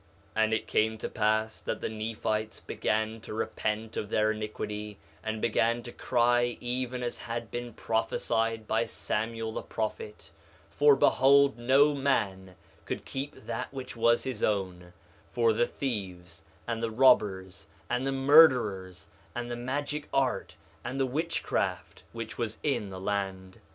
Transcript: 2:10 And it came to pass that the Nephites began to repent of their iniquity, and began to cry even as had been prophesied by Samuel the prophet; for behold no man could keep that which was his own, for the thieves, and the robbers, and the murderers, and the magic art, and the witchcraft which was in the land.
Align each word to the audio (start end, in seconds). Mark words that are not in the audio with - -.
2:10 0.35 0.43
And 0.43 0.53
it 0.55 0.65
came 0.65 0.97
to 0.97 1.07
pass 1.07 1.59
that 1.61 1.79
the 1.79 1.87
Nephites 1.87 2.59
began 2.61 3.21
to 3.21 3.35
repent 3.35 3.95
of 3.95 4.09
their 4.09 4.31
iniquity, 4.31 4.97
and 5.23 5.39
began 5.43 5.83
to 5.83 5.91
cry 5.91 6.57
even 6.59 7.03
as 7.03 7.19
had 7.19 7.51
been 7.51 7.71
prophesied 7.73 8.65
by 8.65 8.87
Samuel 8.87 9.51
the 9.51 9.61
prophet; 9.61 10.31
for 10.71 10.95
behold 10.95 11.59
no 11.59 11.93
man 11.93 12.55
could 12.85 13.05
keep 13.05 13.45
that 13.45 13.71
which 13.71 13.95
was 13.95 14.23
his 14.23 14.43
own, 14.43 14.93
for 15.29 15.53
the 15.53 15.67
thieves, 15.67 16.41
and 16.67 16.81
the 16.81 16.89
robbers, 16.89 17.67
and 17.87 18.07
the 18.07 18.11
murderers, 18.11 19.05
and 19.35 19.51
the 19.51 19.55
magic 19.55 20.09
art, 20.11 20.55
and 20.83 20.99
the 20.99 21.05
witchcraft 21.05 22.01
which 22.11 22.39
was 22.39 22.57
in 22.63 22.89
the 22.89 22.99
land. 22.99 23.59